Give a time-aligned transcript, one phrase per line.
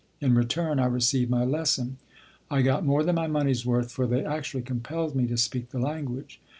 [0.19, 1.97] In return I received my lesson.
[2.49, 5.77] I got more than my money's worth, for they actually compelled me to speak the
[5.77, 6.39] language.